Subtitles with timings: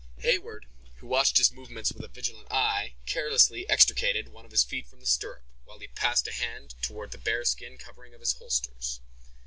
[0.17, 4.87] Heyward, who watched his movements with a vigilant eye, carelessly extricated one of his feet
[4.87, 8.33] from the stirrup, while he passed a hand toward the bear skin covering of his
[8.33, 8.99] holsters.